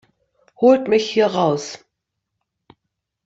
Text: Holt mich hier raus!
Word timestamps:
Holt 0.55 0.87
mich 0.87 1.11
hier 1.11 1.27
raus! 1.27 1.77